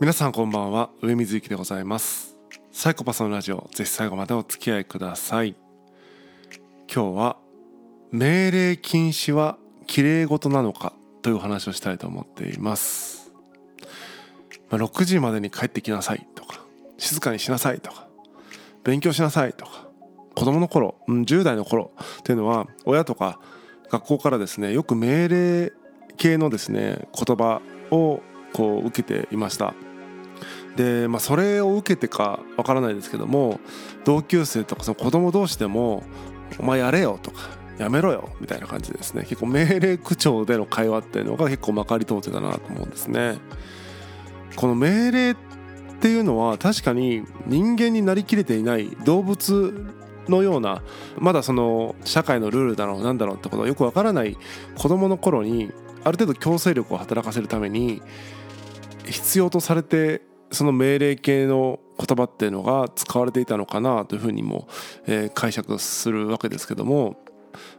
[0.00, 0.88] 皆さんこんばんは。
[1.02, 2.38] 上水幸でございます。
[2.72, 5.54] サイコパスのラジオぜひ最後までお付き合いください。
[6.90, 7.36] 今日は
[8.10, 13.30] 命令禁止は綺麗事なのかという話をしたいと思っています。
[14.70, 16.64] 6時までに帰ってきなさいとか
[16.96, 18.08] 静かにしなさいとか
[18.84, 19.86] 勉強しなさいとか
[20.34, 23.38] 子供の頃10代の頃っていうのは親とか
[23.90, 25.72] 学校からですねよく命令
[26.16, 28.22] 系のですね言葉を
[28.54, 29.74] こう受けていました。
[30.76, 33.60] で、まあ、それを受けてかわからないですけども
[34.04, 36.02] 同級生とかその子供同士でも
[36.58, 37.40] 「お前やれよ」とか
[37.78, 43.38] 「やめろよ」みたいな感じですね結構命令口調での会話っていうのが結構まかり通ってたなと思うんですね。
[44.56, 45.36] この命令っ
[46.00, 49.86] ていうのは確かに人間になりきれていない動物
[50.28, 50.82] のような
[51.18, 54.36] まだその社会のルールだろうなんだろうってことがよくわからない
[54.76, 55.70] 子供の頃に
[56.04, 58.02] ある程度強制力を働かせるために
[59.04, 64.68] 必要とされてその命令系の言葉っていうのが使われていたのかなというふうにも、
[65.06, 67.16] えー、解釈するわけですけども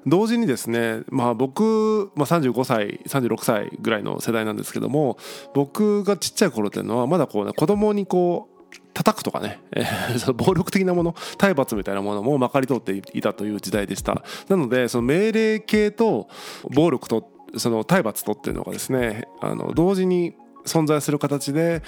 [0.05, 5.17] 同時にですね、まあ、僕、まあ、35歳36歳ぐらいの世代なんですけども
[5.53, 8.52] 僕がちっちゃい頃っていうのはまだこうね子供にこう
[8.94, 14.22] 叩くとかね、えー、 暴力的なもの体罰みたいなものもまかり通っていたという時代でした。
[14.50, 16.28] なのでその命令系と
[16.69, 20.35] 暴力とその体罰とっていうのがですねあの同時に
[20.66, 21.81] 存在する形で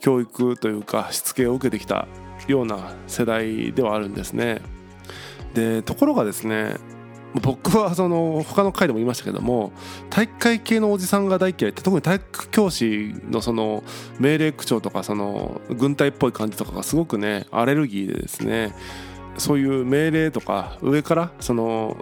[0.00, 2.06] 教育というかしつけを受けてきた
[2.46, 4.60] ような世代ではあるんですね。
[5.54, 6.76] でところがですね
[7.42, 9.72] 僕はその他の回でも言いましたけども
[10.08, 13.82] 体育会系のおじさんが大嫌いって特に体育教師のその
[14.18, 18.74] 命令口調とかその軍隊っぽい感じとかがすごくねアレルギーでですね
[19.36, 21.96] そういう命令とか上からその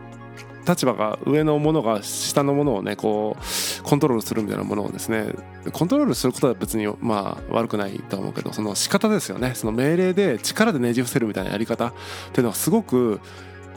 [0.66, 3.44] 立場が上のものが下のものをねこう
[3.86, 5.32] コントロールするみたいなものをですね
[5.72, 11.92] コントロールすることは別にまあ悪くないと思うけどその仕方ですよねその命令で力でねじ伏せるみたいなやり方っ
[12.32, 13.20] ていうのはすごく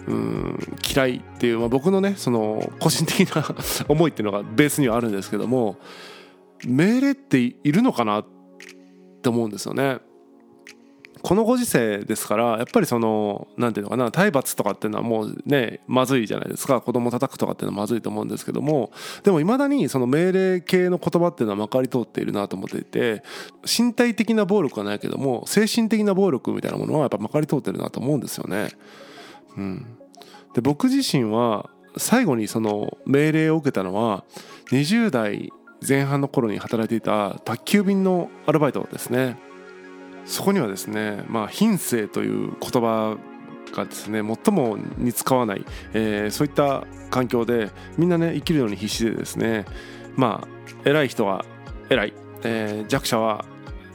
[0.07, 0.59] うん
[0.91, 3.45] 嫌いっていう、まあ、僕のねその個人的な
[3.87, 5.77] 思いっていうのがベースにはあるんですけども
[6.65, 8.25] 命令っているのかなっ
[9.21, 9.99] て思うんですよね。
[11.21, 18.91] このご時世ですからやっぱりその何ていうのかな体罰とかっていうのはもうねまずいじゃないですか子供叩くとかっていうのはまずいと思うんですけども
[19.23, 23.23] でもいまだにその命令系の言葉っていうのはまかり通っているなと思っていて
[23.65, 28.69] 身体的な暴力はないけども精神的な暴力みたいなものはやっぱまかり通ってるなと思うんですよね。
[29.57, 29.97] うん、
[30.53, 34.23] で僕自身は最後にその命令を受けたのは
[34.71, 35.51] 20代
[35.87, 39.48] 前半の頃に働いていた宅急便のアルバイトですね。
[40.25, 43.17] そこにはですね、まあ、品性という言葉
[43.71, 49.65] がですね最も似つかわない、えー、そういった環境でみんなね生きるのに必死でですね
[50.15, 51.45] まあ偉い人は
[51.89, 52.13] 偉い、
[52.43, 53.45] えー、弱者は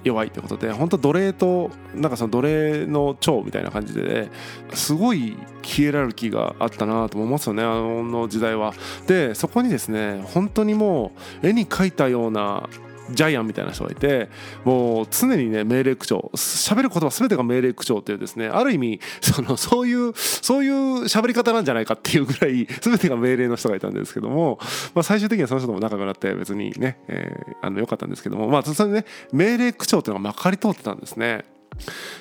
[0.05, 4.31] 弱いということで本当奴隷となんかその奴隷の長みたいな感じで、ね、
[4.75, 8.75] すごいヒエラルキーがあったなと思いますよねあの時代は。
[9.07, 11.13] でそこにですね本当にも
[11.43, 12.69] う絵に描いたような
[13.11, 14.29] ジャイアンみたいな人がいて
[14.65, 20.73] もう常にね命令口調喋る言葉全てが命令口調っていうですねある意味そのそういうそういう
[21.05, 24.59] 喋り方なんじゃないかっていうぐらい全てが命令の人がいたんですけども、
[24.95, 27.33] まあ、最終的にはその人とも仲良くなって別にね、え、
[27.63, 31.45] あの良かったんですけどもまあそれね命令口調っていうのがまかり通ってたんですね。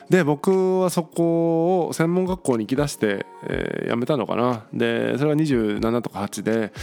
[0.09, 6.73] で僕はそこを専門学校に行き出して、えー、辞めたのかなでそれが27とか8で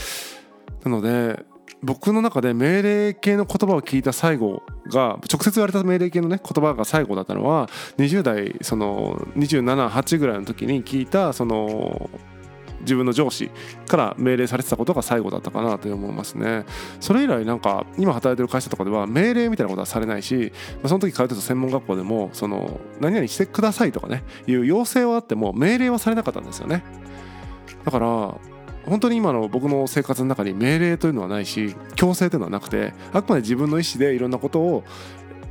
[0.84, 1.44] なので
[1.83, 12.11] 僕の中で命令系の言葉を聞いた最後が直接言われた命令系のね言葉が最後だったのは20代その278ぐらいの時に聞いたその
[12.81, 13.51] 自分の上司
[13.87, 16.65] から命令されてたことが最後だったかなと思いますね。
[16.99, 20.53] それ以来なんか今働いてる会社とかでは命令みたいなことはされないし
[20.85, 26.83] その時通ってた専門学校でもその何々してくださいとかねいう要請はあっても命令はされなかったんですよね。
[27.85, 28.35] だから
[28.87, 34.84] 本当に今の僕の生活の中に命令というのはないし強制というのはなくてあくまで自分の意思でいろんなことを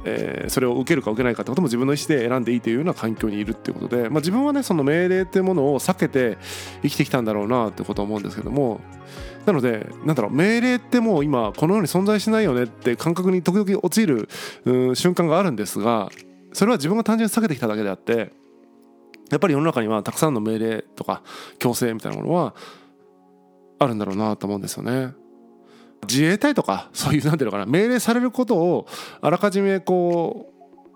[0.06, 6.38] えー、それを受けるか受けないかってことも自分の意思で選んでいいというような環境にいるっていうことで、まあ、自分はねその命令っていうものを避けて
[6.82, 8.80] 生きてきたんだろうなってことは思うんですけども
[9.46, 14.30] なのでなんだろう命令ってもう今この世に存在しないよねって感覚に時々陥る、
[14.66, 16.10] うん、瞬間があるんですが
[16.54, 18.32] それは自分が単純に避けてきただけであって
[19.30, 21.22] やっぱり世の中にはたくさんの命令とか
[21.60, 22.56] 強制みたいなものは
[23.80, 25.14] あるんだろうなと思うんですよね。
[26.08, 28.88] 自衛隊とかそういうなんていうのかな命令されることを
[29.22, 30.54] あらかじめこ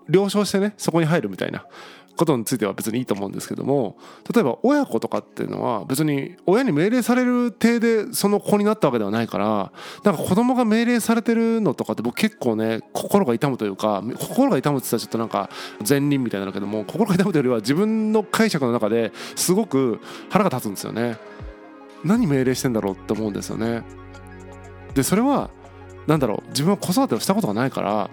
[0.07, 1.65] う了承してねそこに入るみたいな
[2.15, 3.97] ことについては別にいいと思うんですけども
[4.33, 9.71] 例えば親子とかっていうのは別に親に命令される体でその子になったわけではないから
[10.03, 15.49] なんか子供が命令されてるのとかって僕結構ね心が痛むというか心が痛むって言ったらちょっとなんか
[15.87, 19.99] 前輪みたいなんだけども心が痛むというよりは自分の解釈の中ですごく
[20.29, 21.17] 腹が立つんですよね。
[22.03, 23.83] 何命令してんだろうって思うんですよね。
[24.93, 25.49] でそれは
[26.07, 28.09] 何だろう自分は子育てをしたことがないから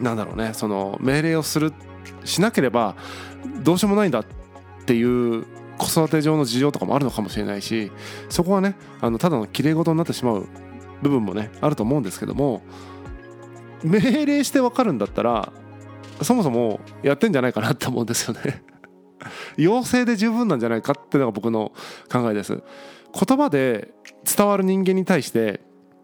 [0.00, 1.72] なんだろうねその命令をする
[2.24, 2.96] しなければ
[3.62, 4.24] どうしようもないんだっ
[4.86, 5.44] ていう
[5.78, 7.90] 子育て上の事情とかもあるのかもしれないし
[8.28, 10.46] そこはねあのただのきれい事になってしまう
[11.02, 12.62] 部分もねあると思うんですけども
[13.82, 15.52] 命令して分かるんだったら
[16.22, 18.62] そもそもやってんじゃないかなって思うんですよね
[19.56, 21.72] 要請で十分なんじゃないかっていうのが僕の
[22.10, 22.62] 考えです。
[23.12, 23.92] 言葉で
[24.24, 25.60] 伝わる人間に対して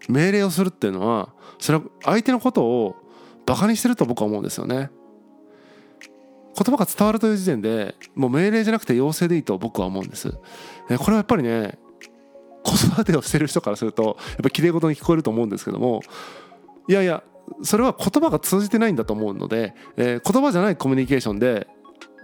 [0.08, 2.96] 命令をするっていうのはそれは相手のことを
[3.46, 4.90] バカにしてると僕は思うんですよね。
[6.56, 10.30] 言葉が伝わるという時点でもう命令じゃなくて要請でいいと僕は思うんです。
[10.30, 10.38] こ
[10.88, 11.78] れはやっぱりね
[12.62, 16.02] 子育てをしてる人からするとやっぱきれい事に聞こえると思うんですけども
[16.88, 17.22] いやいや
[17.62, 21.66] それは言葉が通じてないんだと思うので、えー、言葉じゃないコミュニケーションで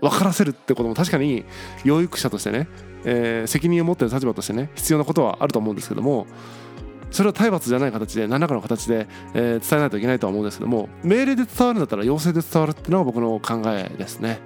[0.00, 1.44] 分からせるってことも確かに
[1.84, 2.68] 養育者としてね、
[3.04, 6.26] えー、責任を持ってる立場としてね必要なことはあると思うんですけども
[7.10, 14.40] それは体罰じゃない形で何らかの形で、えー、伝えないといけないとは思うんですけども命令で伝わるんだったら要請で伝わるっていうのが僕の考えですね。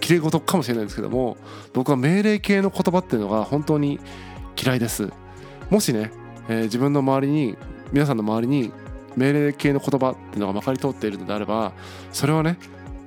[0.00, 1.36] きれい事かもしれないんですけども
[1.74, 4.00] 僕は命令系の言葉っていうのが本当に
[4.60, 5.10] 嫌いです。
[5.68, 6.10] もしね、
[6.48, 7.56] えー、自分の周りに
[7.92, 8.72] 皆さんの周りに
[9.16, 11.72] 命令系の言葉っていうのがまかり通っているのであれば
[12.12, 12.58] それはね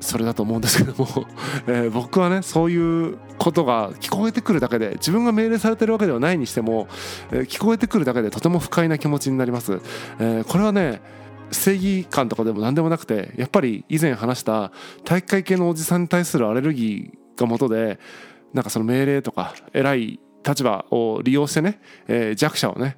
[0.03, 1.07] それだと思うんですけども
[1.67, 6.87] え、僕はねそういうことが聞こえてくるだけで自分が命令されてるわけではないにしても、
[7.31, 9.79] え、聞こえてくるだけでとても不快な気持ちになります。
[10.19, 11.01] え、これはね
[11.51, 14.71] 正義感とかでも何でもなくてやっぱり以前話した
[15.03, 17.99] 体育会系のおじさんに対するアレルギーが元で
[18.53, 22.97] なんかその命令とか偉い立場を利用してね、え、弱者をね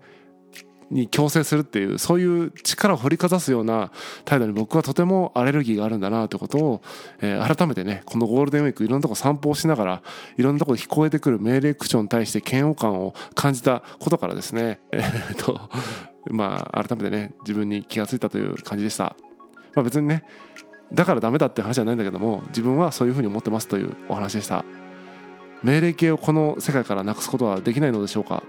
[0.91, 3.91] に強制するっていうそういう力を振りかざすような
[4.23, 6.81] 態度に僕はとてもアレルギーがあるんだなということを、
[7.21, 10.03] えー、改めてねこのゴールデンウィークいろんなとこ散歩をしながら
[10.37, 15.59] いろんなとこで聞こえてくる命令口調に対して嫌悪感を感じたことからですね えー、と
[16.29, 19.15] まあ改めてね自分に気が付いたという感じでした。
[19.75, 20.23] まあ、別にね
[20.93, 24.63] だからダメだって話じゃないんだけども自分はそういうふうに思ってますというお話でした
[25.63, 28.43] 命令形をこの世界からなくすことはできないのでしょうか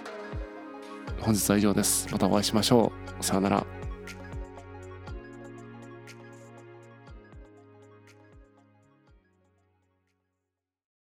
[1.20, 2.08] 本日は以上です。
[2.12, 3.24] またお会いしましょう。
[3.24, 3.75] さようなら。